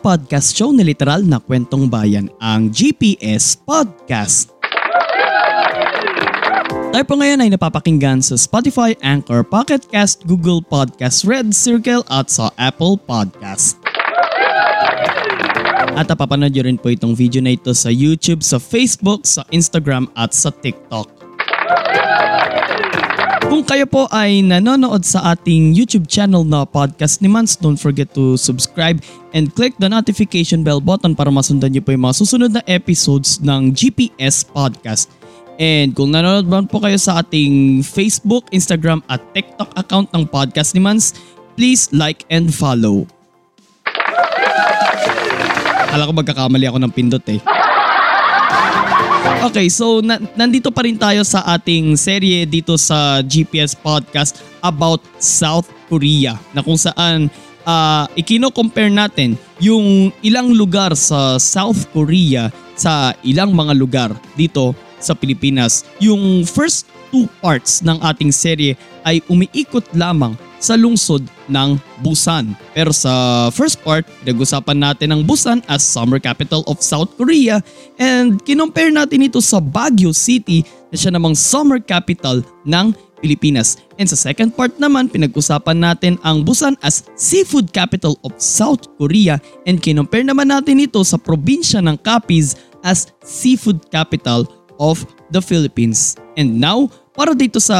Ang 0.00 0.16
podcast 0.16 0.56
show 0.56 0.72
na 0.72 0.80
literal 0.80 1.20
na 1.20 1.36
kwentong 1.36 1.84
bayan, 1.84 2.32
ang 2.40 2.72
GPS 2.72 3.52
Podcast. 3.52 4.48
Tayo 6.88 7.04
po 7.04 7.20
ngayon 7.20 7.44
ay 7.44 7.52
napapakinggan 7.52 8.24
sa 8.24 8.40
Spotify, 8.40 8.96
Anchor, 9.04 9.44
Pocket 9.44 9.84
Cast, 9.92 10.24
Google 10.24 10.64
Podcast, 10.64 11.28
Red 11.28 11.52
Circle 11.52 12.00
at 12.08 12.32
sa 12.32 12.48
Apple 12.56 12.96
Podcast. 12.96 13.76
At 15.92 16.08
napapanood 16.08 16.56
nyo 16.56 16.64
rin 16.64 16.80
po 16.80 16.88
itong 16.88 17.12
video 17.12 17.44
na 17.44 17.52
ito 17.52 17.76
sa 17.76 17.92
YouTube, 17.92 18.40
sa 18.40 18.56
Facebook, 18.56 19.28
sa 19.28 19.44
Instagram 19.52 20.08
at 20.16 20.32
sa 20.32 20.48
TikTok. 20.48 21.19
Kung 23.50 23.66
kayo 23.66 23.82
po 23.82 24.06
ay 24.14 24.46
nanonood 24.46 25.02
sa 25.02 25.34
ating 25.34 25.74
YouTube 25.74 26.06
channel 26.06 26.46
na 26.46 26.62
Podcast 26.62 27.18
ni 27.18 27.26
Mans, 27.26 27.58
don't 27.58 27.82
forget 27.82 28.06
to 28.14 28.38
subscribe 28.38 29.02
and 29.34 29.50
click 29.58 29.74
the 29.82 29.90
notification 29.90 30.62
bell 30.62 30.78
button 30.78 31.18
para 31.18 31.34
masundan 31.34 31.74
niyo 31.74 31.82
po 31.82 31.90
yung 31.90 32.06
mga 32.06 32.14
susunod 32.22 32.54
na 32.54 32.62
episodes 32.70 33.42
ng 33.42 33.74
GPS 33.74 34.46
Podcast. 34.46 35.10
And 35.58 35.98
kung 35.98 36.14
nanonood 36.14 36.46
man 36.46 36.70
po 36.70 36.78
kayo 36.78 36.94
sa 36.94 37.26
ating 37.26 37.82
Facebook, 37.82 38.46
Instagram 38.54 39.02
at 39.10 39.18
TikTok 39.34 39.74
account 39.74 40.14
ng 40.14 40.30
Podcast 40.30 40.78
ni 40.78 40.80
Mans, 40.86 41.18
please 41.58 41.90
like 41.90 42.22
and 42.30 42.54
follow. 42.54 43.02
Kala 45.90 46.06
ko 46.06 46.12
magkakamali 46.14 46.70
ako 46.70 46.78
ng 46.86 46.92
pindot 46.94 47.26
eh. 47.26 47.42
Okay, 49.40 49.66
so 49.72 50.04
na- 50.04 50.20
nandito 50.36 50.68
pa 50.72 50.84
rin 50.84 50.96
tayo 50.96 51.24
sa 51.24 51.44
ating 51.56 51.96
serye 51.96 52.44
dito 52.44 52.76
sa 52.76 53.24
GPS 53.24 53.72
Podcast 53.72 54.40
about 54.60 55.00
South 55.16 55.68
Korea 55.88 56.36
na 56.52 56.60
kung 56.60 56.76
saan 56.76 57.32
uh, 57.64 58.04
ikino-compare 58.16 58.92
natin 58.92 59.36
yung 59.60 60.12
ilang 60.24 60.52
lugar 60.52 60.92
sa 60.96 61.40
South 61.40 61.88
Korea 61.92 62.48
sa 62.76 63.12
ilang 63.24 63.52
mga 63.52 63.72
lugar 63.76 64.10
dito 64.36 64.72
sa 65.00 65.16
Pilipinas. 65.16 65.84
Yung 66.00 66.44
first 66.44 66.88
two 67.10 67.26
parts 67.42 67.82
ng 67.82 67.98
ating 68.00 68.30
serye 68.30 68.78
ay 69.02 69.20
umiikot 69.26 69.84
lamang 69.96 70.36
sa 70.60 70.76
lungsod 70.76 71.24
ng 71.48 71.80
Busan. 72.04 72.54
Pero 72.76 72.92
sa 72.92 73.48
first 73.50 73.80
part, 73.80 74.06
nag-usapan 74.28 74.76
natin 74.76 75.10
ang 75.10 75.24
Busan 75.24 75.64
as 75.66 75.80
summer 75.82 76.20
capital 76.20 76.62
of 76.68 76.84
South 76.84 77.10
Korea 77.16 77.64
and 77.96 78.38
kinompare 78.44 78.92
natin 78.92 79.26
ito 79.26 79.40
sa 79.40 79.58
Baguio 79.58 80.12
City 80.12 80.62
na 80.92 80.96
siya 81.00 81.10
namang 81.16 81.34
summer 81.34 81.80
capital 81.80 82.44
ng 82.68 82.92
Pilipinas. 83.20 83.76
And 84.00 84.08
sa 84.08 84.16
second 84.16 84.56
part 84.56 84.76
naman, 84.80 85.12
pinag-usapan 85.12 85.76
natin 85.76 86.16
ang 86.24 86.44
Busan 86.44 86.76
as 86.80 87.04
seafood 87.16 87.72
capital 87.72 88.16
of 88.24 88.32
South 88.40 88.88
Korea 88.96 89.36
and 89.68 89.80
kinompare 89.80 90.24
naman 90.24 90.48
natin 90.48 90.80
ito 90.80 91.04
sa 91.04 91.20
probinsya 91.20 91.84
ng 91.84 92.00
Capiz 92.00 92.56
as 92.80 93.12
seafood 93.20 93.84
capital 93.92 94.48
of 94.80 95.04
the 95.28 95.44
Philippines. 95.44 96.16
And 96.40 96.56
now, 96.56 96.88
para 97.20 97.36
dito 97.36 97.60
sa 97.60 97.76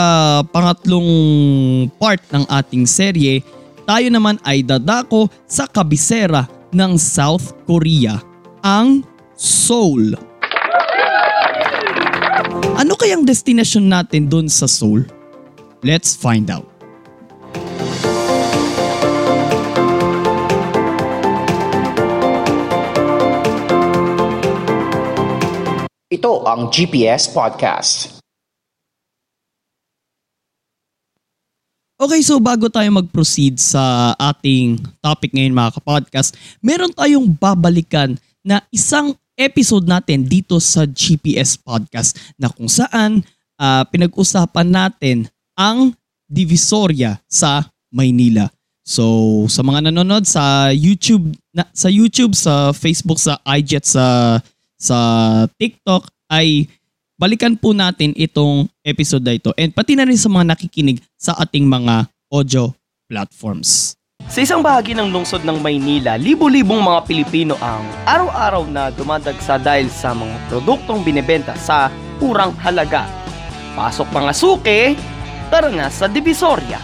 pangatlong 0.52 1.08
part 1.96 2.20
ng 2.28 2.44
ating 2.44 2.84
serye, 2.84 3.40
tayo 3.88 4.04
naman 4.12 4.36
ay 4.44 4.60
dadako 4.60 5.32
sa 5.48 5.64
kabisera 5.64 6.44
ng 6.68 7.00
South 7.00 7.56
Korea, 7.64 8.20
ang 8.60 9.00
Seoul. 9.40 10.12
Ano 12.76 12.92
kayang 13.00 13.24
destination 13.24 13.88
natin 13.88 14.28
dun 14.28 14.44
sa 14.52 14.68
Seoul? 14.68 15.08
Let's 15.80 16.12
find 16.12 16.52
out. 16.52 16.68
Ito 26.12 26.44
ang 26.44 26.68
GPS 26.68 27.32
Podcast. 27.32 28.19
Okay, 32.00 32.25
so 32.25 32.41
bago 32.41 32.72
tayo 32.72 32.88
mag-proceed 32.97 33.61
sa 33.61 34.16
ating 34.16 34.81
topic 35.05 35.37
ngayon 35.37 35.53
mga 35.53 35.77
kapodcast, 35.77 36.33
meron 36.65 36.88
tayong 36.97 37.28
babalikan 37.28 38.16
na 38.41 38.65
isang 38.72 39.12
episode 39.37 39.84
natin 39.84 40.25
dito 40.25 40.56
sa 40.65 40.88
GPS 40.88 41.61
Podcast 41.61 42.16
na 42.41 42.49
kung 42.49 42.72
saan 42.72 43.21
uh, 43.61 43.84
pinag-usapan 43.93 44.72
natin 44.72 45.28
ang 45.53 45.93
Divisoria 46.25 47.21
sa 47.28 47.69
Maynila. 47.93 48.49
So 48.81 49.44
sa 49.53 49.61
mga 49.61 49.93
nanonood 49.93 50.25
sa 50.25 50.72
YouTube, 50.72 51.37
na, 51.53 51.69
sa 51.77 51.93
YouTube, 51.93 52.32
sa 52.32 52.72
Facebook, 52.72 53.21
sa 53.21 53.37
IG 53.44 53.77
at 53.77 53.84
sa 53.84 54.06
sa 54.81 54.99
TikTok 55.61 56.09
ay 56.32 56.65
balikan 57.20 57.53
po 57.53 57.76
natin 57.76 58.16
itong 58.16 58.64
episode 58.81 59.20
na 59.20 59.36
ito 59.36 59.53
and 59.60 59.76
pati 59.76 59.92
na 59.92 60.08
rin 60.08 60.16
sa 60.16 60.32
mga 60.32 60.56
nakikinig 60.56 61.04
sa 61.20 61.36
ating 61.36 61.69
mga 61.69 62.08
audio 62.32 62.72
platforms. 63.12 63.92
Sa 64.25 64.41
isang 64.41 64.64
bahagi 64.64 64.97
ng 64.97 65.12
lungsod 65.12 65.44
ng 65.44 65.60
Maynila, 65.60 66.16
libo-libong 66.16 66.81
mga 66.81 67.04
Pilipino 67.04 67.60
ang 67.60 67.84
araw-araw 68.08 68.64
na 68.72 68.88
dumadagsa 68.88 69.60
dahil 69.60 69.92
sa 69.92 70.16
mga 70.16 70.32
produktong 70.48 71.04
binebenta 71.04 71.53
sa 71.60 71.92
kurang 72.16 72.56
halaga. 72.56 73.04
Pasok 73.76 74.08
mga 74.08 74.32
suke, 74.32 74.81
tara 75.52 75.69
na 75.69 75.92
sa 75.92 76.08
Divisoria. 76.08 76.81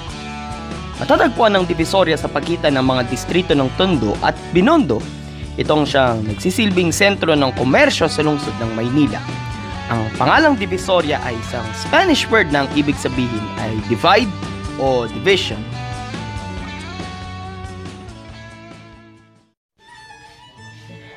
Matatagpuan 1.00 1.56
ng 1.56 1.64
Divisoria 1.64 2.16
sa 2.20 2.28
pagitan 2.28 2.76
ng 2.76 2.84
mga 2.84 3.02
distrito 3.08 3.52
ng 3.56 3.68
Tondo 3.80 4.12
at 4.20 4.36
Binondo. 4.52 5.00
Itong 5.56 5.88
siyang 5.88 6.24
nagsisilbing 6.28 6.92
sentro 6.92 7.32
ng 7.32 7.52
komersyo 7.56 8.08
sa 8.10 8.20
lungsod 8.20 8.52
ng 8.60 8.72
Maynila. 8.74 9.45
Ang 9.86 10.10
pangalang 10.18 10.58
Divisoria 10.58 11.22
ay 11.22 11.38
isang 11.38 11.62
Spanish 11.70 12.26
word 12.26 12.50
na 12.50 12.66
ang 12.66 12.68
ibig 12.74 12.98
sabihin 12.98 13.46
ay 13.62 13.78
divide 13.86 14.26
o 14.82 15.06
division. 15.06 15.62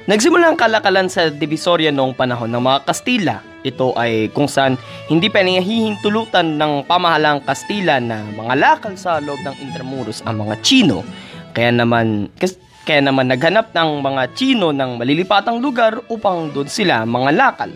Nagsimula 0.05 0.53
ang 0.53 0.57
kalakalan 0.57 1.09
sa 1.09 1.33
Divisoria 1.33 1.89
noong 1.89 2.13
panahon 2.13 2.53
ng 2.53 2.61
mga 2.61 2.79
Kastila. 2.85 3.41
Ito 3.65 3.97
ay 3.97 4.29
kung 4.37 4.45
saan 4.45 4.77
hindi 5.09 5.33
pa 5.33 5.41
nahihintulutan 5.41 6.61
ng 6.61 6.85
pamahalang 6.85 7.41
Kastila 7.41 7.97
na 7.97 8.21
mga 8.21 8.53
lakal 8.53 8.93
sa 9.01 9.17
loob 9.17 9.41
ng 9.49 9.65
Intramuros 9.65 10.21
ang 10.29 10.45
mga 10.45 10.61
Chino. 10.61 11.01
Kaya 11.57 11.73
naman, 11.73 12.29
kaya 12.85 13.01
naman 13.01 13.33
naghanap 13.33 13.73
ng 13.73 13.89
mga 13.97 14.21
Chino 14.37 14.69
ng 14.69 15.01
malilipatang 15.01 15.57
lugar 15.57 16.05
upang 16.13 16.53
doon 16.53 16.69
sila 16.69 17.01
mga 17.01 17.33
lakal. 17.33 17.73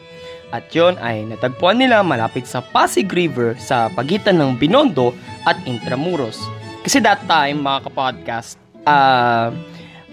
At 0.54 0.70
yon 0.70 1.02
ay 1.02 1.26
natagpuan 1.26 1.82
nila 1.82 2.06
malapit 2.06 2.46
sa 2.46 2.62
Pasig 2.62 3.10
River 3.10 3.58
sa 3.58 3.90
pagitan 3.90 4.38
ng 4.38 4.62
Binondo 4.62 5.10
at 5.50 5.58
Intramuros. 5.66 6.38
Kasi 6.86 7.02
that 7.02 7.26
time, 7.26 7.66
mga 7.66 7.90
kapodcast, 7.90 8.62
uh, 8.86 9.50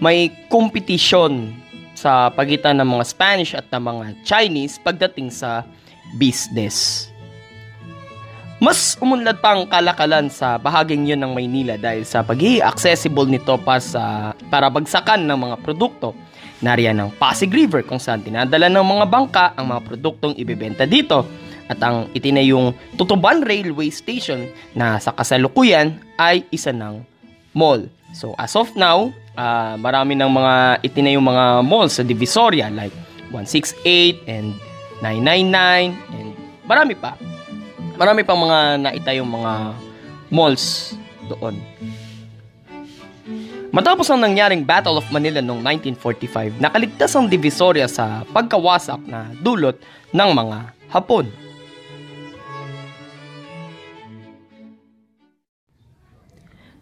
may 0.01 0.33
competition 0.49 1.53
sa 1.93 2.33
pagitan 2.33 2.81
ng 2.81 2.89
mga 2.97 3.05
Spanish 3.05 3.53
at 3.53 3.69
ng 3.69 3.83
mga 3.85 4.03
Chinese 4.25 4.81
pagdating 4.81 5.29
sa 5.29 5.61
business. 6.17 7.10
Mas 8.61 8.93
umunlad 9.01 9.41
pa 9.41 9.57
ang 9.57 9.65
kalakalan 9.65 10.29
sa 10.29 10.61
bahaging 10.61 11.09
yon 11.09 11.25
ng 11.25 11.33
Maynila 11.33 11.81
dahil 11.81 12.05
sa 12.05 12.21
pagiging 12.21 12.61
accessible 12.61 13.25
nito 13.25 13.57
pa 13.57 13.81
sa 13.81 14.37
para 14.53 14.69
bagsakan 14.69 15.25
ng 15.25 15.49
mga 15.49 15.55
produkto. 15.65 16.13
Nariyan 16.61 17.01
ang 17.01 17.09
Pasig 17.17 17.49
River 17.49 17.81
kung 17.81 17.97
saan 17.97 18.21
dinadala 18.21 18.69
ng 18.69 18.85
mga 18.85 19.05
bangka 19.09 19.45
ang 19.57 19.73
mga 19.73 19.81
produktong 19.81 20.37
ibebenta 20.37 20.85
dito 20.85 21.25
at 21.73 21.81
ang 21.81 22.05
itinayong 22.13 22.77
Tutuban 23.01 23.41
Railway 23.41 23.89
Station 23.89 24.45
na 24.77 25.01
sa 25.01 25.09
kasalukuyan 25.09 25.97
ay 26.21 26.45
isa 26.53 26.69
ng 26.69 27.01
mall. 27.57 27.89
So 28.13 28.37
as 28.37 28.53
of 28.53 28.69
now, 28.77 29.09
uh, 29.41 29.73
marami 29.81 30.13
ng 30.13 30.29
mga 30.29 30.85
itinayong 30.85 31.25
mga 31.25 31.45
malls 31.65 31.97
sa 31.97 32.05
Divisoria 32.05 32.69
like 32.69 32.93
168 33.33 34.21
and 34.29 34.53
999 35.01 35.97
and 36.13 36.29
marami 36.69 36.93
pa. 36.93 37.17
Marami 38.01 38.25
pang 38.25 38.41
mga 38.41 38.81
naitayong 38.81 39.29
mga 39.29 39.53
malls 40.33 40.97
doon. 41.29 41.53
Matapos 43.69 44.09
ang 44.09 44.25
nangyaring 44.25 44.65
Battle 44.65 44.97
of 44.97 45.05
Manila 45.13 45.37
noong 45.37 45.61
1945, 45.61 46.57
nakaligtas 46.57 47.13
ang 47.13 47.29
Divisoria 47.29 47.85
sa 47.85 48.25
pagkawasak 48.33 49.05
na 49.05 49.29
dulot 49.45 49.77
ng 50.17 50.29
mga 50.33 50.73
Hapon. 50.89 51.29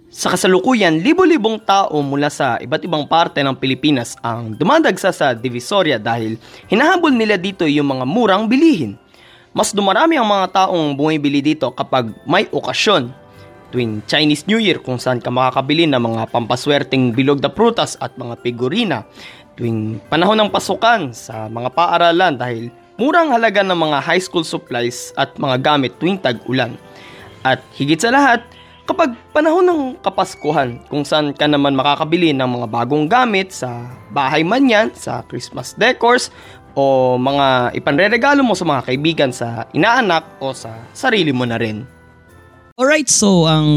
Sa 0.07 0.31
kasalukuyan, 0.31 1.03
libo-libong 1.03 1.59
tao 1.59 1.99
mula 1.99 2.31
sa 2.31 2.55
iba't 2.63 2.87
ibang 2.87 3.03
parte 3.03 3.43
ng 3.43 3.59
Pilipinas 3.59 4.15
ang 4.23 4.55
dumadagsa 4.55 5.11
sa 5.11 5.35
Divisoria 5.35 5.99
dahil 5.99 6.39
hinahabol 6.71 7.11
nila 7.11 7.35
dito 7.35 7.67
yung 7.67 7.91
mga 7.91 8.07
murang 8.07 8.47
bilihin. 8.47 9.08
Mas 9.49 9.73
dumarami 9.73 10.13
ang 10.13 10.29
mga 10.29 10.53
taong 10.53 10.93
bumibili 10.93 11.41
dito 11.41 11.73
kapag 11.73 12.13
may 12.29 12.45
okasyon. 12.53 13.09
Tuwing 13.69 14.01
Chinese 14.09 14.49
New 14.49 14.57
Year 14.57 14.81
kung 14.81 14.97
saan 14.97 15.21
ka 15.21 15.29
makakabili 15.29 15.85
ng 15.85 16.01
mga 16.01 16.33
pampaswerteng 16.33 17.13
bilog 17.13 17.41
na 17.41 17.53
prutas 17.53 17.97
at 18.01 18.13
mga 18.17 18.37
figurina. 18.41 19.05
Tuwing 19.57 20.01
panahon 20.09 20.37
ng 20.41 20.49
pasukan 20.53 21.13
sa 21.13 21.49
mga 21.49 21.69
paaralan 21.73 22.33
dahil 22.37 22.73
murang 22.97 23.29
halaga 23.29 23.61
ng 23.61 23.77
mga 23.77 23.97
high 24.01 24.21
school 24.21 24.45
supplies 24.45 25.13
at 25.17 25.33
mga 25.37 25.61
gamit 25.61 25.93
tuwing 26.01 26.17
tag-ulan. 26.17 26.77
At 27.45 27.61
higit 27.77 28.01
sa 28.01 28.11
lahat, 28.11 28.43
kapag 28.89 29.13
panahon 29.31 29.65
ng 29.69 29.81
Kapaskuhan 30.01 30.81
kung 30.89 31.05
saan 31.05 31.31
ka 31.31 31.45
naman 31.45 31.77
makakabili 31.77 32.33
ng 32.33 32.49
mga 32.49 32.67
bagong 32.73 33.05
gamit 33.05 33.53
sa 33.53 33.85
bahay 34.09 34.41
man 34.41 34.65
yan, 34.65 34.89
sa 34.97 35.21
Christmas 35.29 35.77
decors, 35.77 36.33
o 36.79 37.19
mga 37.19 37.75
ipanreregalo 37.75 38.39
mo 38.39 38.55
sa 38.55 38.63
mga 38.63 38.87
kaibigan 38.87 39.31
sa 39.35 39.67
inaanak 39.75 40.39
o 40.39 40.55
sa 40.55 40.71
sarili 40.95 41.35
mo 41.35 41.43
na 41.43 41.59
rin. 41.59 41.83
Alright, 42.79 43.11
so 43.11 43.43
ang 43.43 43.67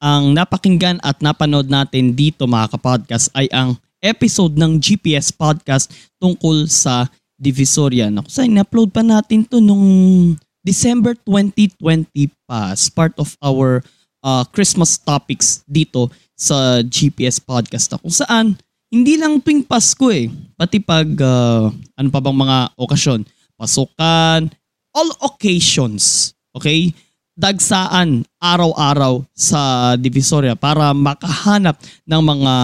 ang 0.00 0.32
napakinggan 0.32 1.02
at 1.04 1.20
napanood 1.20 1.68
natin 1.68 2.16
dito 2.16 2.48
mga 2.48 2.72
kapodcast 2.72 3.28
ay 3.36 3.50
ang 3.52 3.76
episode 4.00 4.56
ng 4.56 4.78
GPS 4.78 5.34
podcast 5.34 5.90
tungkol 6.22 6.70
sa 6.70 7.10
Divisoria. 7.38 8.08
Naku, 8.10 8.30
sa 8.30 8.46
in-upload 8.46 8.94
pa 8.94 9.02
natin 9.02 9.46
to 9.46 9.62
nung 9.62 10.34
December 10.62 11.14
2020 11.26 12.08
pa 12.46 12.74
as 12.74 12.90
part 12.90 13.14
of 13.18 13.34
our 13.42 13.82
uh, 14.22 14.42
Christmas 14.50 14.98
topics 14.98 15.62
dito 15.66 16.10
sa 16.38 16.82
GPS 16.86 17.42
podcast 17.42 17.90
na 17.90 17.98
kung 17.98 18.14
saan 18.14 18.46
hindi 18.88 19.20
lang 19.20 19.40
tuwing 19.44 19.68
Pasko 19.68 20.08
eh, 20.08 20.32
pati 20.56 20.80
pag 20.80 21.08
uh, 21.20 21.68
ano 21.68 22.08
pa 22.08 22.20
bang 22.24 22.36
mga 22.36 22.58
okasyon, 22.80 23.20
pasukan, 23.60 24.48
all 24.96 25.10
occasions, 25.20 26.32
okay? 26.56 26.92
Dagsaan 27.38 28.26
araw-araw 28.42 29.22
sa 29.30 29.94
Divisoria 29.94 30.58
para 30.58 30.90
makahanap 30.90 31.78
ng 32.02 32.22
mga 32.24 32.54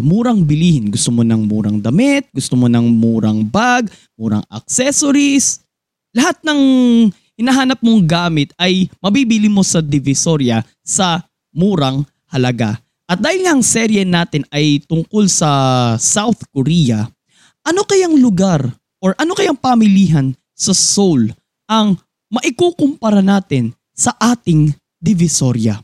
murang 0.00 0.40
bilihin. 0.40 0.88
Gusto 0.88 1.12
mo 1.12 1.20
ng 1.20 1.44
murang 1.44 1.76
damit, 1.76 2.32
gusto 2.32 2.56
mo 2.56 2.64
ng 2.64 2.88
murang 2.88 3.44
bag, 3.44 3.92
murang 4.16 4.40
accessories, 4.48 5.60
lahat 6.16 6.40
ng 6.40 6.60
hinahanap 7.36 7.82
mong 7.84 8.00
gamit 8.08 8.48
ay 8.56 8.88
mabibili 9.02 9.50
mo 9.50 9.60
sa 9.60 9.84
Divisoria 9.84 10.64
sa 10.80 11.20
murang 11.52 12.06
halaga. 12.32 12.80
At 13.14 13.22
dahil 13.22 13.46
ang 13.46 13.62
serye 13.62 14.02
natin 14.02 14.42
ay 14.50 14.82
tungkol 14.90 15.30
sa 15.30 15.46
South 16.02 16.50
Korea, 16.50 17.06
ano 17.62 17.86
kayang 17.86 18.18
lugar 18.18 18.66
or 18.98 19.14
ano 19.14 19.38
kayang 19.38 19.54
pamilihan 19.54 20.34
sa 20.50 20.74
Seoul 20.74 21.30
ang 21.70 21.94
maikukumpara 22.26 23.22
natin 23.22 23.70
sa 23.94 24.18
ating 24.18 24.74
Divisoria? 24.98 25.78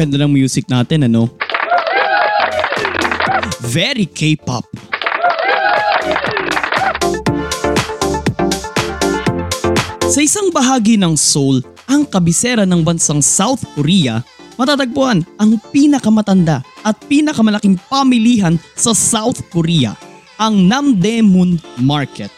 Ganda 0.00 0.16
ng 0.16 0.32
music 0.32 0.64
natin, 0.72 1.04
ano? 1.04 1.28
Very 3.68 4.08
K-pop. 4.08 4.64
Sa 10.08 10.24
isang 10.24 10.48
bahagi 10.56 10.96
ng 10.96 11.12
Seoul, 11.20 11.60
ang 11.84 12.08
kabisera 12.08 12.64
ng 12.64 12.80
bansang 12.80 13.20
South 13.20 13.60
Korea, 13.76 14.24
matatagpuan 14.56 15.20
ang 15.36 15.60
pinakamatanda 15.68 16.64
at 16.80 16.96
pinakamalaking 17.04 17.76
pamilihan 17.92 18.56
sa 18.72 18.96
South 18.96 19.44
Korea, 19.52 19.92
ang 20.40 20.64
Namdaemun 20.64 21.60
Market. 21.84 22.32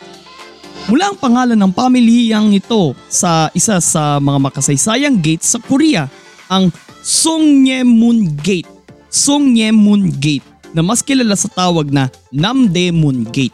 Mula 0.90 1.14
ang 1.14 1.16
pangalan 1.22 1.54
ng 1.62 1.70
pamilihang 1.70 2.50
ito 2.58 2.98
sa 3.06 3.54
isa 3.54 3.78
sa 3.78 4.18
mga 4.18 4.50
makasaysayang 4.50 5.14
gate 5.22 5.46
sa 5.46 5.62
Korea, 5.62 6.10
ang 6.50 6.74
Songyemun 7.02 8.38
Gate. 8.38 8.70
Songyemun 9.10 10.14
Gate 10.22 10.46
na 10.72 10.80
mas 10.80 11.02
kilala 11.02 11.34
sa 11.34 11.50
tawag 11.50 11.90
na 11.90 12.08
Namdaemun 12.30 13.28
Gate. 13.34 13.52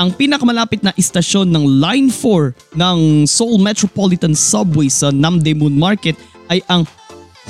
Ang 0.00 0.16
pinakamalapit 0.16 0.80
na 0.80 0.96
istasyon 0.96 1.46
ng 1.52 1.64
Line 1.78 2.08
4 2.08 2.74
ng 2.74 2.98
Seoul 3.28 3.60
Metropolitan 3.60 4.32
Subway 4.32 4.88
sa 4.88 5.12
Namdaemun 5.12 5.76
Market 5.76 6.16
ay 6.48 6.64
ang 6.72 6.88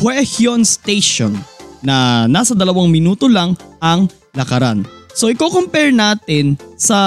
Hwaehyun 0.02 0.66
Station 0.66 1.38
na 1.78 2.26
nasa 2.26 2.58
dalawang 2.58 2.90
minuto 2.90 3.30
lang 3.30 3.54
ang 3.78 4.10
lakaran. 4.34 4.82
So 5.14 5.30
i-compare 5.30 5.94
natin 5.94 6.58
sa 6.78 6.98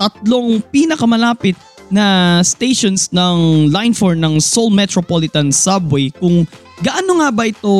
tatlong 0.00 0.60
pinakamalapit 0.72 1.56
na 1.88 2.40
stations 2.42 3.08
ng 3.14 3.68
Line 3.70 3.94
4 3.94 4.18
ng 4.18 4.34
Seoul 4.42 4.74
Metropolitan 4.74 5.54
Subway 5.54 6.10
kung 6.10 6.48
gaano 6.80 7.22
nga 7.22 7.28
ba 7.32 7.44
ito 7.48 7.72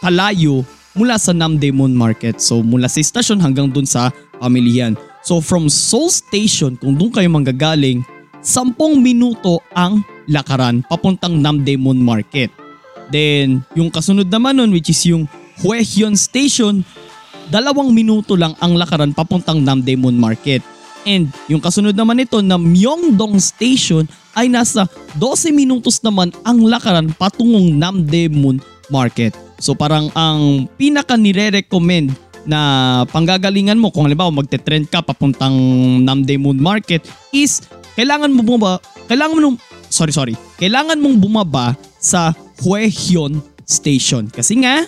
kalayo 0.00 0.64
mula 0.96 1.16
sa 1.16 1.32
Namdaemun 1.32 1.92
Market. 1.92 2.40
So 2.40 2.60
mula 2.60 2.88
sa 2.88 3.00
istasyon 3.00 3.40
hanggang 3.40 3.72
dun 3.72 3.88
sa 3.88 4.12
pamilihan. 4.40 4.96
So 5.24 5.40
from 5.40 5.68
Seoul 5.68 6.10
Station, 6.12 6.76
kung 6.76 6.98
doon 6.98 7.12
kayo 7.12 7.28
manggagaling, 7.30 8.04
10 8.42 8.74
minuto 8.98 9.62
ang 9.70 10.02
lakaran 10.26 10.82
papuntang 10.86 11.38
Namdaemun 11.38 11.98
Market. 12.02 12.50
Then, 13.12 13.60
yung 13.76 13.92
kasunod 13.92 14.32
naman 14.32 14.58
nun 14.58 14.72
which 14.72 14.90
is 14.90 15.02
yung 15.06 15.28
Hwaehyun 15.62 16.16
Station, 16.16 16.82
dalawang 17.52 17.92
minuto 17.92 18.34
lang 18.34 18.56
ang 18.58 18.74
lakaran 18.74 19.14
papuntang 19.14 19.62
Namdaemun 19.62 20.16
Market. 20.16 20.64
And 21.02 21.30
yung 21.50 21.62
kasunod 21.62 21.98
naman 21.98 22.22
nito 22.22 22.38
na 22.40 22.54
Myeongdong 22.58 23.38
Station 23.42 24.06
ay 24.38 24.48
nasa 24.48 24.86
12 25.18 25.52
minutos 25.52 26.00
naman 26.00 26.30
ang 26.46 26.62
lakaran 26.64 27.10
patungong 27.14 27.76
Namdaemun 27.76 28.62
Market. 28.88 29.34
So 29.62 29.74
parang 29.78 30.10
ang 30.14 30.66
pinaka 30.74 31.14
nire-recommend 31.14 32.14
na 32.42 33.02
panggagalingan 33.10 33.78
mo 33.78 33.94
kung 33.94 34.10
halimbawa 34.10 34.42
magte-trend 34.42 34.90
ka 34.90 35.02
papuntang 35.02 35.54
Namdaemun 36.02 36.58
Market 36.58 37.06
is 37.30 37.62
kailangan 37.94 38.34
mo 38.34 38.42
bumaba, 38.42 38.82
kailangan 39.06 39.38
mo 39.38 39.54
sorry 39.92 40.10
sorry, 40.10 40.34
kailangan 40.58 40.98
mong 40.98 41.20
bumaba 41.20 41.76
sa 42.02 42.34
Hwaehyun 42.64 43.38
Station. 43.62 44.26
Kasi 44.26 44.58
nga, 44.64 44.82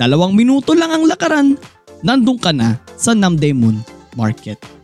dalawang 0.00 0.32
minuto 0.32 0.72
lang 0.72 0.88
ang 0.88 1.04
lakaran, 1.04 1.58
nandun 2.00 2.40
ka 2.40 2.54
na 2.54 2.80
sa 2.96 3.12
Namdaemun 3.12 3.82
Market. 4.16 4.75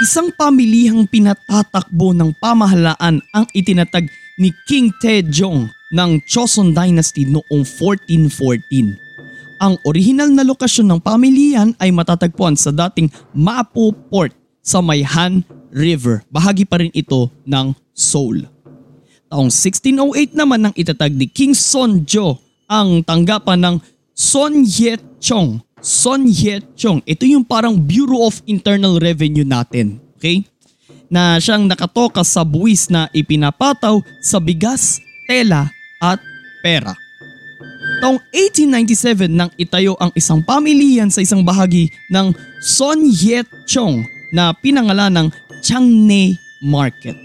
Isang 0.00 0.32
pamilihang 0.32 1.04
pinatatakbo 1.04 2.16
ng 2.16 2.32
pamahalaan 2.40 3.20
ang 3.36 3.44
itinatag 3.52 4.08
ni 4.40 4.48
King 4.64 4.88
Taejong 4.96 5.68
ng 5.92 6.10
Joseon 6.24 6.72
Dynasty 6.72 7.28
noong 7.28 7.68
1414. 7.68 8.96
Ang 9.60 9.76
orihinal 9.84 10.32
na 10.32 10.40
lokasyon 10.40 10.88
ng 10.88 11.00
pamilihan 11.04 11.76
ay 11.76 11.92
matatagpuan 11.92 12.56
sa 12.56 12.72
dating 12.72 13.12
Mapo 13.36 13.92
Port 13.92 14.32
sa 14.64 14.80
Mayhan 14.80 15.44
River. 15.68 16.24
Bahagi 16.32 16.64
pa 16.64 16.80
rin 16.80 16.88
ito 16.96 17.28
ng 17.44 17.76
Seoul. 17.92 18.48
Taong 19.28 19.52
1608 19.52 20.32
naman 20.32 20.64
nang 20.64 20.74
itatag 20.80 21.12
ni 21.12 21.28
King 21.28 21.52
Sonjo 21.52 22.40
ang 22.72 23.04
tanggapan 23.04 23.60
ng 23.60 23.76
Son 24.16 24.64
Yet-chong 24.64 25.60
Son 25.80 26.28
Ye-chong. 26.28 27.00
Ito 27.08 27.24
yung 27.24 27.44
parang 27.44 27.76
Bureau 27.76 28.28
of 28.28 28.44
Internal 28.44 29.00
Revenue 29.00 29.44
natin. 29.44 30.00
Okay? 30.20 30.44
Na 31.10 31.40
siyang 31.40 31.66
nakatoka 31.66 32.22
sa 32.22 32.46
buwis 32.46 32.92
na 32.92 33.08
ipinapataw 33.10 33.98
sa 34.22 34.38
bigas, 34.38 35.00
tela 35.26 35.72
at 35.98 36.20
pera. 36.62 36.94
Taong 38.00 38.20
1897 38.32 39.28
nang 39.28 39.50
itayo 39.60 39.92
ang 40.00 40.08
isang 40.16 40.40
pamilihan 40.40 41.12
sa 41.12 41.20
isang 41.20 41.44
bahagi 41.44 41.92
ng 42.08 42.32
Son 42.64 42.96
Yet 43.04 43.48
Chong 43.68 44.04
na 44.32 44.54
pinangalan 44.56 45.12
ng 45.12 45.28
Changne 45.60 46.38
Market. 46.64 47.16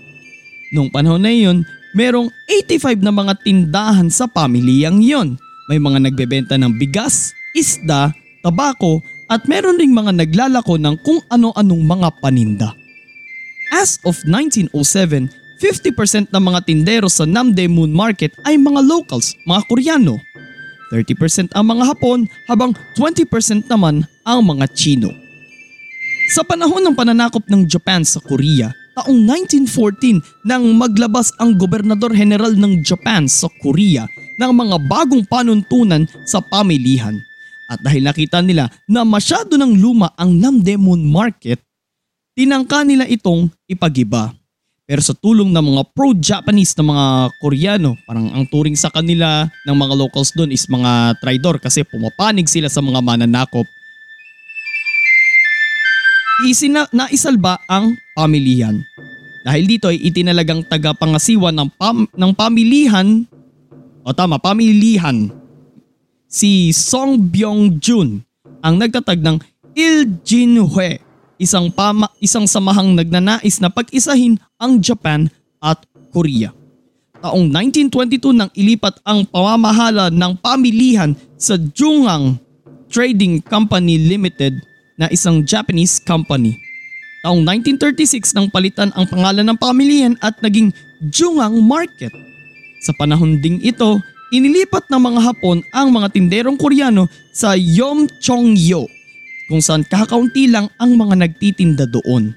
Noong 0.75 0.91
panahon 0.91 1.23
na 1.23 1.31
iyon, 1.31 1.63
merong 1.95 2.27
85 2.49 2.99
na 2.99 3.13
mga 3.13 3.33
tindahan 3.39 4.11
sa 4.11 4.27
pamiliyang 4.27 4.99
yon. 4.99 5.39
May 5.71 5.79
mga 5.79 6.11
nagbebenta 6.11 6.59
ng 6.59 6.75
bigas, 6.75 7.31
isda, 7.55 8.11
tabako 8.45 9.01
at 9.25 9.49
meron 9.49 9.81
ring 9.81 9.89
mga 9.89 10.13
naglalako 10.13 10.77
ng 10.77 11.01
kung 11.01 11.17
ano-anong 11.33 11.81
mga 11.81 12.09
paninda. 12.21 12.69
As 13.73 13.97
of 14.05 14.21
1907, 14.29 15.33
50% 15.57 16.29
ng 16.29 16.43
mga 16.43 16.59
tindero 16.69 17.09
sa 17.09 17.25
Namdaemun 17.25 17.89
Market 17.89 18.37
ay 18.45 18.61
mga 18.61 18.85
locals, 18.85 19.33
mga 19.49 19.65
Koreano. 19.65 20.21
30% 20.93 21.57
ang 21.57 21.65
mga 21.65 21.83
Hapon 21.89 22.29
habang 22.45 22.69
20% 22.93 23.65
naman 23.65 24.05
ang 24.21 24.39
mga 24.45 24.69
Chino. 24.77 25.09
Sa 26.29 26.45
panahon 26.45 26.85
ng 26.85 26.93
pananakop 26.93 27.41
ng 27.49 27.65
Japan 27.65 28.05
sa 28.05 28.21
Korea, 28.21 28.69
taong 28.93 29.17
1914 29.57 30.45
nang 30.45 30.65
maglabas 30.77 31.33
ang 31.41 31.57
gobernador 31.57 32.13
general 32.13 32.53
ng 32.53 32.85
Japan 32.85 33.25
sa 33.25 33.49
Korea 33.61 34.05
ng 34.37 34.51
mga 34.51 34.77
bagong 34.85 35.23
panuntunan 35.25 36.05
sa 36.23 36.41
pamilihan. 36.41 37.17
At 37.65 37.81
dahil 37.81 38.05
nakita 38.05 38.45
nila 38.45 38.69
na 38.85 39.01
masyado 39.01 39.57
ng 39.57 39.81
luma 39.81 40.13
ang 40.13 40.37
Namdaemun 40.37 41.01
Market, 41.01 41.57
tinangka 42.37 42.85
nila 42.85 43.09
itong 43.09 43.49
ipagiba. 43.65 44.33
Pero 44.85 45.01
sa 45.01 45.17
tulong 45.17 45.49
ng 45.49 45.65
mga 45.65 45.83
pro-Japanese 45.97 46.77
na 46.77 46.85
mga 46.85 47.05
Koreano, 47.41 47.97
parang 48.05 48.29
ang 48.29 48.45
turing 48.45 48.77
sa 48.77 48.93
kanila 48.93 49.49
ng 49.65 49.73
mga 49.73 49.93
locals 49.97 50.29
doon 50.37 50.53
is 50.53 50.69
mga 50.69 51.17
traidor 51.17 51.57
kasi 51.57 51.81
pumapanig 51.81 52.45
sila 52.45 52.69
sa 52.69 52.85
mga 52.85 53.01
mananakop. 53.01 53.65
Isina, 56.45 56.85
naisalba 56.93 57.65
ang 57.65 57.97
pamilihan. 58.13 58.77
Dahil 59.41 59.65
dito 59.65 59.89
ay 59.89 60.05
itinalagang 60.05 60.61
tagapangasiwa 60.69 61.49
ng, 61.49 61.69
pam, 61.81 62.05
ng 62.05 62.31
pamilihan, 62.37 63.25
o 64.05 64.13
tama, 64.13 64.37
pamilihan, 64.37 65.33
si 66.35 66.75
Song 66.75 67.31
Byung-jun 67.31 68.19
ang 68.59 68.75
nagtatag 68.75 69.23
ng 69.23 69.39
Il 69.71 70.19
Jinhue 70.27 70.99
isang 71.39 71.71
pama, 71.71 72.11
isang 72.19 72.43
samahang 72.47 72.95
nagnanais 72.95 73.59
na 73.63 73.71
pag-isahin 73.71 74.35
ang 74.59 74.79
Japan 74.79 75.31
at 75.63 75.79
Korea. 76.11 76.51
Taong 77.23 77.47
1922 77.51 78.35
nang 78.35 78.51
ilipat 78.55 78.99
ang 79.07 79.23
pamamahala 79.27 80.11
ng 80.11 80.33
pamilihan 80.39 81.15
sa 81.39 81.55
Jungang 81.55 82.39
Trading 82.91 83.39
Company 83.43 83.99
Limited 83.99 84.55
na 84.95 85.11
isang 85.11 85.43
Japanese 85.43 85.99
company. 86.03 86.55
Taong 87.23 87.41
1936 87.43 88.35
nang 88.37 88.47
palitan 88.51 88.93
ang 88.93 89.09
pangalan 89.09 89.43
ng 89.43 89.57
pamilihan 89.57 90.13
at 90.21 90.37
naging 90.39 90.71
Jungang 91.11 91.59
Market. 91.63 92.13
Sa 92.85 92.93
panahon 92.95 93.41
ding 93.41 93.59
ito, 93.65 93.97
inilipat 94.35 94.91
ng 94.91 94.99
mga 94.99 95.19
Hapon 95.23 95.63
ang 95.71 95.95
mga 95.95 96.11
tinderong 96.11 96.59
Koreano 96.59 97.07
sa 97.31 97.55
Yomchongyo 97.55 98.83
kung 99.47 99.61
saan 99.63 99.87
kakaunti 99.87 100.51
lang 100.51 100.67
ang 100.75 100.99
mga 100.99 101.23
nagtitinda 101.23 101.87
doon. 101.87 102.35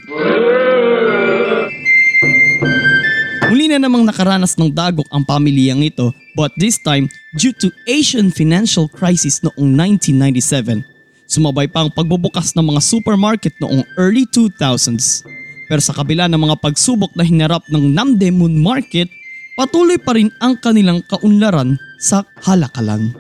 Na 3.71 3.79
namang 3.79 4.03
nakaranas 4.03 4.59
ng 4.59 4.75
dagok 4.75 5.07
ang 5.15 5.23
pamilyang 5.23 5.87
ito 5.87 6.11
but 6.35 6.51
this 6.59 6.75
time 6.83 7.07
due 7.39 7.55
to 7.55 7.71
Asian 7.87 8.35
financial 8.35 8.91
crisis 8.91 9.39
noong 9.47 9.71
1997. 9.79 10.83
Sumabay 11.31 11.71
pa 11.71 11.87
ang 11.87 11.95
pagbubukas 11.95 12.59
ng 12.59 12.75
mga 12.75 12.83
supermarket 12.83 13.55
noong 13.63 13.87
early 13.95 14.27
2000s. 14.35 15.23
Pero 15.71 15.79
sa 15.79 15.95
kabila 15.95 16.27
ng 16.27 16.43
mga 16.43 16.59
pagsubok 16.59 17.15
na 17.15 17.23
hinarap 17.23 17.63
ng 17.71 17.95
Namdaemun 17.95 18.59
Market, 18.59 19.07
patuloy 19.55 19.95
pa 20.03 20.19
rin 20.19 20.35
ang 20.43 20.59
kanilang 20.59 20.99
kaunlaran 21.07 21.79
sa 22.03 22.27
halakalan. 22.43 23.15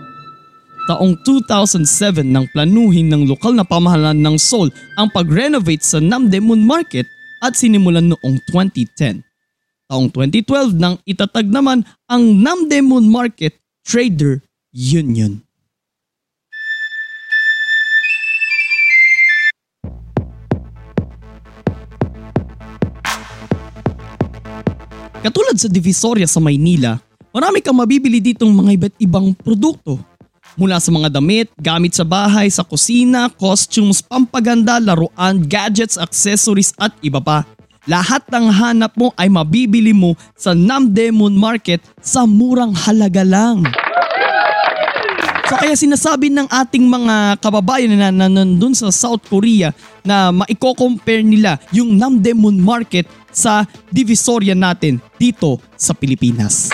Taong 0.90 1.14
2007 1.22 2.26
nang 2.26 2.50
planuhin 2.50 3.06
ng 3.06 3.30
lokal 3.30 3.54
na 3.54 3.62
pamahalaan 3.62 4.18
ng 4.18 4.34
Seoul 4.34 4.74
ang 4.98 5.06
pag-renovate 5.14 5.86
sa 5.86 6.02
Namdaemun 6.02 6.66
Market 6.66 7.06
at 7.38 7.54
sinimulan 7.54 8.10
noong 8.10 8.42
2010. 8.50 9.29
Taong 9.90 10.06
2012 10.06 10.78
nang 10.78 11.02
itatag 11.02 11.50
naman 11.50 11.82
ang 12.06 12.22
Namdaemun 12.22 13.10
Market 13.10 13.58
Trader 13.82 14.38
Union. 14.70 15.42
Katulad 25.26 25.58
sa 25.58 25.66
Divisoria 25.66 26.30
sa 26.30 26.38
Maynila, 26.38 26.94
marami 27.34 27.58
kang 27.58 27.74
mabibili 27.74 28.22
ditong 28.22 28.54
mga 28.54 28.70
iba't 28.78 28.94
ibang 29.02 29.34
produkto. 29.34 29.98
Mula 30.54 30.78
sa 30.78 30.94
mga 30.94 31.18
damit, 31.18 31.50
gamit 31.58 31.98
sa 31.98 32.06
bahay, 32.06 32.46
sa 32.46 32.62
kusina, 32.62 33.26
costumes, 33.26 33.98
pampaganda, 34.06 34.78
laruan, 34.78 35.42
gadgets, 35.42 35.98
accessories 35.98 36.70
at 36.78 36.94
iba 37.02 37.18
pa. 37.18 37.42
Lahat 37.90 38.22
ng 38.30 38.46
hanap 38.54 38.94
mo 38.94 39.10
ay 39.18 39.26
mabibili 39.26 39.90
mo 39.90 40.14
sa 40.38 40.54
Namdaemun 40.54 41.34
Market 41.34 41.82
sa 41.98 42.22
murang 42.22 42.70
halaga 42.70 43.26
lang. 43.26 43.66
So 45.50 45.58
kaya 45.58 45.74
sinasabi 45.74 46.30
ng 46.30 46.46
ating 46.46 46.86
mga 46.86 47.42
kababayan 47.42 47.98
na, 47.98 48.14
na 48.14 48.30
nandun 48.30 48.78
sa 48.78 48.94
South 48.94 49.26
Korea 49.26 49.74
na 50.06 50.30
maiko-compare 50.30 51.26
nila 51.26 51.58
yung 51.74 51.98
Namdaemun 51.98 52.62
Market 52.62 53.10
sa 53.34 53.66
divisoria 53.90 54.54
natin 54.54 55.02
dito 55.18 55.58
sa 55.74 55.90
Pilipinas. 55.90 56.70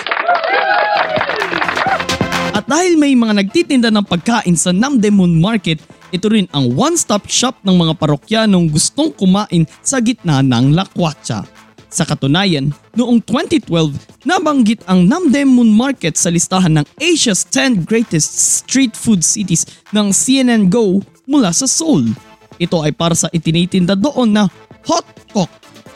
At 2.53 2.69
dahil 2.69 2.93
may 2.93 3.17
mga 3.17 3.41
nagtitinda 3.41 3.89
ng 3.89 4.05
pagkain 4.05 4.53
sa 4.53 4.69
Namdemon 4.69 5.33
Market, 5.41 5.81
ito 6.13 6.31
rin 6.31 6.47
ang 6.55 6.71
one-stop 6.71 7.27
shop 7.27 7.59
ng 7.67 7.75
mga 7.75 7.93
parokyanong 7.99 8.71
gustong 8.71 9.11
kumain 9.11 9.67
sa 9.83 9.99
gitna 9.99 10.39
ng 10.39 10.71
Lakwatsa. 10.71 11.43
Sa 11.87 12.03
katunayan, 12.03 12.75
noong 12.99 13.23
2012, 13.23 14.27
nabanggit 14.27 14.83
ang 14.91 15.07
Namdemon 15.07 15.71
Market 15.71 16.19
sa 16.19 16.27
listahan 16.27 16.83
ng 16.83 16.85
Asia's 16.99 17.47
10 17.47 17.87
Greatest 17.87 18.61
Street 18.63 18.91
Food 18.91 19.23
Cities 19.23 19.63
ng 19.95 20.11
CNN 20.11 20.67
Go 20.67 20.99
mula 21.23 21.55
sa 21.55 21.63
Seoul. 21.63 22.11
Ito 22.59 22.83
ay 22.83 22.91
para 22.91 23.15
sa 23.15 23.31
itinitinda 23.31 23.95
doon 23.95 24.35
na 24.35 24.43
Hot 24.83 25.07
Tok. 25.31 25.51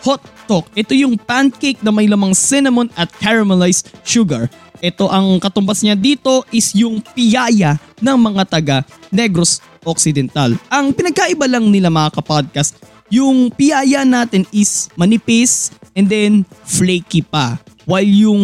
Hot 0.07 0.21
Tok, 0.51 0.67
ito 0.75 0.91
yung 0.91 1.15
pancake 1.15 1.79
na 1.79 1.95
may 1.95 2.11
lamang 2.11 2.35
cinnamon 2.35 2.91
at 2.99 3.07
caramelized 3.23 3.87
sugar. 4.03 4.51
Ito 4.83 5.07
ang 5.07 5.39
katumbas 5.39 5.79
niya 5.79 5.95
dito 5.95 6.43
is 6.51 6.75
yung 6.75 6.99
piyaya 6.99 7.79
ng 8.03 8.17
mga 8.19 8.43
taga 8.51 8.77
Negros 9.15 9.63
Occidental. 9.87 10.59
Ang 10.67 10.91
pinagkaiba 10.91 11.47
lang 11.47 11.71
nila 11.71 11.87
mga 11.87 12.19
kapodcast, 12.19 12.83
yung 13.07 13.47
piyaya 13.55 14.03
natin 14.03 14.43
is 14.51 14.91
manipis 14.99 15.71
and 15.95 16.11
then 16.11 16.43
flaky 16.67 17.23
pa. 17.23 17.55
While 17.87 18.11
yung 18.11 18.43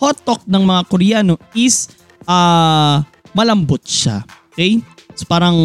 hot 0.00 0.16
dog 0.24 0.40
ng 0.48 0.64
mga 0.64 0.88
Koreano 0.88 1.36
is 1.52 1.92
uh, 2.24 3.04
malambot 3.36 3.84
siya. 3.84 4.24
Okay? 4.56 4.80
So 5.12 5.28
parang 5.28 5.60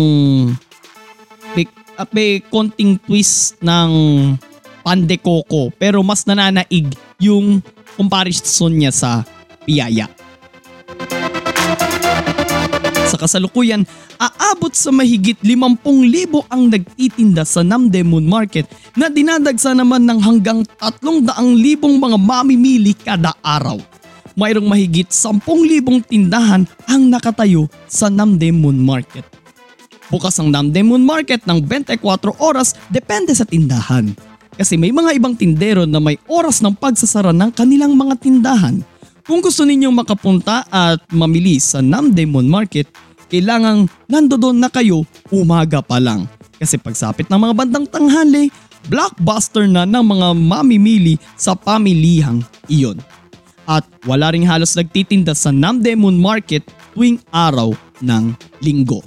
may, 1.56 1.64
uh, 1.96 2.08
may 2.12 2.44
konting 2.44 3.00
twist 3.08 3.56
ng 3.64 3.92
pande 4.82 5.18
coco 5.18 5.70
pero 5.78 6.02
mas 6.02 6.26
nananaig 6.26 6.92
yung 7.22 7.62
comparison 7.96 8.74
niya 8.74 8.92
sa 8.92 9.22
piyaya. 9.64 10.10
Sa 13.12 13.20
kasalukuyan, 13.20 13.84
aabot 14.16 14.72
sa 14.72 14.88
mahigit 14.88 15.36
50,000 15.44 16.48
ang 16.48 16.72
nagtitinda 16.72 17.44
sa 17.44 17.60
Namdemon 17.60 18.24
Market 18.24 18.72
na 18.96 19.12
dinadagsa 19.12 19.76
naman 19.76 20.08
ng 20.08 20.20
hanggang 20.24 20.64
300,000 20.80 21.28
mga 22.00 22.18
mamimili 22.18 22.96
kada 22.96 23.36
araw. 23.44 23.84
Mayroong 24.40 24.64
mahigit 24.64 25.12
10,000 25.12 26.08
tindahan 26.08 26.64
ang 26.88 27.12
nakatayo 27.12 27.68
sa 27.92 28.08
Namdemon 28.08 28.80
Market. 28.80 29.28
Bukas 30.08 30.40
ang 30.40 30.48
Namdemon 30.48 31.04
Market 31.04 31.44
ng 31.44 31.60
24 31.68 32.00
oras 32.40 32.80
depende 32.88 33.36
sa 33.36 33.44
tindahan. 33.44 34.31
Kasi 34.56 34.76
may 34.76 34.92
mga 34.92 35.16
ibang 35.16 35.36
tindero 35.36 35.88
na 35.88 36.04
may 36.04 36.20
oras 36.28 36.60
ng 36.60 36.76
pagsasara 36.76 37.32
ng 37.32 37.52
kanilang 37.56 37.96
mga 37.96 38.20
tindahan. 38.20 38.84
Kung 39.24 39.40
gusto 39.40 39.64
ninyong 39.64 39.96
makapunta 39.96 40.66
at 40.68 41.00
mamili 41.14 41.62
sa 41.62 41.80
Namdemon 41.80 42.50
Market, 42.50 42.90
kailangang 43.32 43.88
nandoon 44.12 44.60
na 44.60 44.68
kayo 44.68 45.08
umaga 45.32 45.80
pa 45.80 46.02
lang. 46.04 46.28
Kasi 46.60 46.76
pagsapit 46.76 47.32
ng 47.32 47.40
mga 47.40 47.54
bandang 47.56 47.88
tanghali, 47.88 48.52
blockbuster 48.92 49.72
na 49.72 49.88
ng 49.88 50.04
mga 50.04 50.28
mamimili 50.36 51.16
sa 51.40 51.56
pamilihang 51.56 52.44
iyon. 52.68 53.00
At 53.70 53.88
wala 54.04 54.34
ring 54.36 54.44
halos 54.44 54.76
nagtitinda 54.76 55.32
sa 55.32 55.54
Namdemon 55.54 56.20
Market 56.20 56.68
tuwing 56.92 57.24
araw 57.32 57.72
ng 58.04 58.36
linggo. 58.60 59.00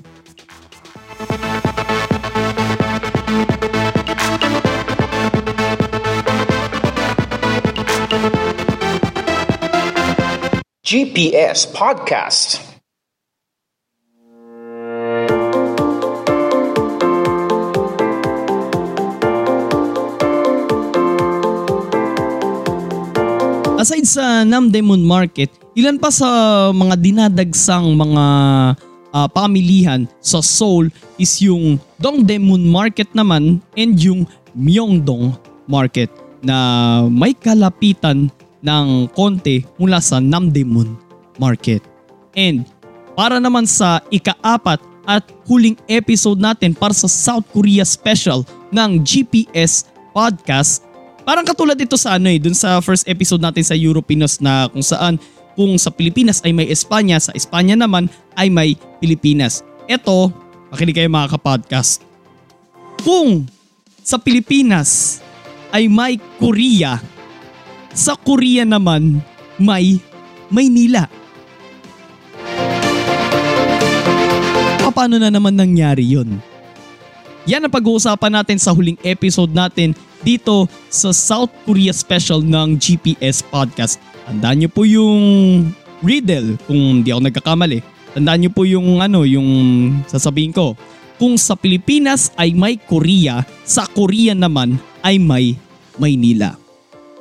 GPS 10.94 11.66
Podcast. 11.74 12.62
Aside 23.74 24.07
sa 24.07 24.46
Namdemon 24.46 25.02
Market, 25.02 25.50
ilan 25.74 25.98
pa 25.98 26.14
sa 26.14 26.70
mga 26.70 26.94
dinadagsang 27.02 27.98
mga 27.98 28.26
uh, 29.11 29.26
pamilihan 29.35 30.07
sa 30.22 30.38
Seoul 30.38 30.94
is 31.18 31.42
yung 31.42 31.83
Dongdaemun 31.98 32.70
Market 32.70 33.11
naman 33.18 33.59
and 33.74 33.98
yung 33.98 34.30
Myeongdong 34.54 35.35
Market 35.66 36.14
na 36.38 37.02
may 37.11 37.35
kalapitan 37.35 38.30
ng 38.64 39.12
konti 39.12 39.62
mula 39.77 40.00
sa 40.00 40.18
Namdaemun 40.18 40.96
Market. 41.37 41.85
And 42.35 42.64
para 43.14 43.38
naman 43.38 43.68
sa 43.68 44.03
ikaapat 44.11 44.81
at 45.05 45.29
huling 45.44 45.77
episode 45.87 46.40
natin 46.40 46.72
para 46.72 46.96
sa 46.96 47.07
South 47.07 47.44
Korea 47.53 47.85
special 47.85 48.42
ng 48.72 49.05
GPS 49.05 49.87
Podcast 50.16 50.83
Parang 51.24 51.42
katulad 51.42 51.74
ito 51.81 51.96
sa 51.96 52.20
ano 52.20 52.29
eh, 52.29 52.37
dun 52.37 52.53
sa 52.53 52.85
first 52.85 53.09
episode 53.09 53.40
natin 53.40 53.64
sa 53.64 53.72
Europinos 53.72 54.44
na 54.44 54.68
kung 54.68 54.85
saan 54.85 55.16
kung 55.57 55.72
sa 55.81 55.88
Pilipinas 55.88 56.44
ay 56.44 56.53
may 56.53 56.68
Espanya, 56.68 57.16
sa 57.16 57.33
Espanya 57.33 57.81
naman 57.81 58.12
ay 58.37 58.53
may 58.53 58.77
Pilipinas. 59.00 59.64
Ito, 59.88 60.29
makinig 60.68 61.00
kayo 61.00 61.09
mga 61.09 61.33
kapodcast. 61.33 62.05
Kung 63.00 63.48
sa 64.05 64.20
Pilipinas 64.20 65.24
ay 65.72 65.88
may 65.88 66.20
Korea, 66.37 67.00
sa 67.94 68.18
Korea 68.18 68.66
naman 68.66 69.22
may 69.57 70.02
Maynila. 70.50 71.09
Paano 74.94 75.18
na 75.18 75.26
naman 75.26 75.59
nangyari 75.59 76.07
yun? 76.07 76.38
Yan 77.50 77.66
ang 77.66 77.72
pag-uusapan 77.74 78.30
natin 78.40 78.62
sa 78.62 78.70
huling 78.70 78.94
episode 79.02 79.50
natin 79.50 79.90
dito 80.22 80.70
sa 80.87 81.11
South 81.11 81.50
Korea 81.66 81.90
special 81.90 82.46
ng 82.46 82.78
GPS 82.78 83.42
Podcast. 83.42 83.98
Tandaan 84.24 84.62
niyo 84.62 84.70
po 84.70 84.87
yung 84.87 85.18
riddle 85.98 86.54
kung 86.70 87.02
hindi 87.02 87.11
ako 87.11 87.26
nagkakamali. 87.26 87.83
Tandaan 88.14 88.38
niyo 88.46 88.50
po 88.54 88.62
yung 88.62 89.02
ano, 89.02 89.26
yung 89.26 89.50
sasabihin 90.07 90.54
ko. 90.54 90.78
Kung 91.18 91.35
sa 91.35 91.59
Pilipinas 91.59 92.30
ay 92.38 92.54
may 92.54 92.78
Korea, 92.78 93.42
sa 93.66 93.90
Korea 93.90 94.33
naman 94.33 94.78
ay 95.02 95.18
may 95.18 95.59
Maynila. 95.98 96.63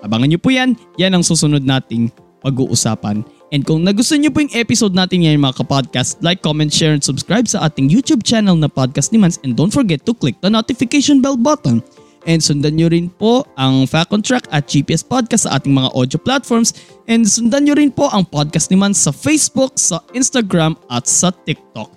Abangan 0.03 0.27
niyo 0.29 0.39
po 0.43 0.51
yan. 0.51 0.75
Yan 0.99 1.15
ang 1.15 1.23
susunod 1.23 1.63
nating 1.63 2.11
pag-uusapan. 2.43 3.23
And 3.55 3.63
kung 3.63 3.87
nagustuhan 3.87 4.27
niyo 4.27 4.35
po 4.35 4.43
yung 4.43 4.51
episode 4.51 4.91
natin 4.91 5.23
ngayon 5.23 5.39
mga 5.39 5.63
kapodcast, 5.63 6.19
like, 6.19 6.43
comment, 6.43 6.67
share, 6.67 6.91
and 6.91 7.05
subscribe 7.05 7.47
sa 7.47 7.63
ating 7.65 7.87
YouTube 7.87 8.21
channel 8.25 8.59
na 8.59 8.67
Podcast 8.67 9.15
ni 9.15 9.21
Mans 9.21 9.39
and 9.47 9.55
don't 9.55 9.71
forget 9.71 10.03
to 10.03 10.11
click 10.11 10.35
the 10.43 10.51
notification 10.51 11.23
bell 11.23 11.39
button 11.39 11.79
And 12.23 12.39
sundan 12.39 12.79
nyo 12.79 12.87
rin 12.87 13.11
po 13.11 13.43
ang 13.59 13.83
Fact 13.83 14.15
Track 14.23 14.47
at 14.51 14.67
GPS 14.67 15.03
Podcast 15.03 15.47
sa 15.47 15.59
ating 15.59 15.75
mga 15.75 15.91
audio 15.91 16.19
platforms. 16.19 16.71
And 17.07 17.27
sundan 17.27 17.67
nyo 17.67 17.75
rin 17.75 17.91
po 17.91 18.07
ang 18.07 18.23
podcast 18.23 18.71
ni 18.71 18.79
Man 18.79 18.95
sa 18.95 19.11
Facebook, 19.11 19.75
sa 19.75 19.99
Instagram 20.15 20.79
at 20.87 21.03
sa 21.03 21.35
TikTok. 21.35 21.91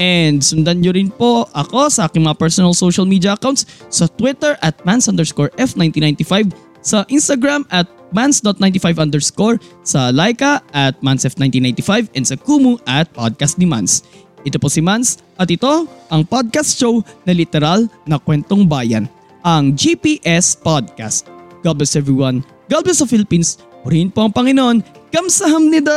And 0.00 0.40
sundan 0.40 0.84
nyo 0.84 0.92
rin 0.92 1.08
po 1.08 1.48
ako 1.52 1.88
sa 1.88 2.08
aking 2.08 2.24
mga 2.24 2.36
personal 2.36 2.76
social 2.76 3.08
media 3.08 3.36
accounts 3.36 3.68
sa 3.88 4.08
Twitter 4.08 4.56
at 4.64 4.76
mans 4.84 5.08
underscore 5.08 5.52
F1995, 5.60 6.52
sa 6.80 7.04
Instagram 7.08 7.64
at 7.70 7.86
mans.95 8.10 8.98
underscore, 8.98 9.56
sa 9.86 10.10
Laika 10.10 10.60
at 10.74 10.98
mansf1995, 11.00 12.10
and 12.18 12.26
sa 12.26 12.36
Kumu 12.36 12.76
at 12.90 13.06
podcast 13.14 13.56
ni 13.56 13.66
Mans. 13.66 14.02
Ito 14.42 14.56
po 14.56 14.72
si 14.72 14.80
Mans 14.80 15.20
at 15.36 15.52
ito 15.52 15.84
ang 16.08 16.22
podcast 16.24 16.74
show 16.74 17.04
na 17.28 17.36
literal 17.36 17.86
na 18.08 18.16
kwentong 18.16 18.64
bayan 18.64 19.04
ang 19.44 19.72
GPS 19.76 20.56
Podcast. 20.56 21.28
God 21.60 21.80
bless 21.80 21.96
everyone. 21.96 22.44
God 22.68 22.84
bless 22.88 23.04
the 23.04 23.08
Philippines. 23.08 23.60
Purihin 23.84 24.12
po 24.12 24.28
ang 24.28 24.32
Panginoon. 24.32 24.84
Kamsahamnida! 25.12 25.96